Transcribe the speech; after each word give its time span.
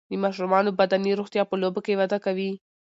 د 0.09 0.13
ماشومانو 0.23 0.69
بدني 0.79 1.11
روغتیا 1.19 1.43
په 1.47 1.55
لوبو 1.61 1.79
کې 1.85 1.97
وده 1.99 2.17
کوي. 2.25 2.51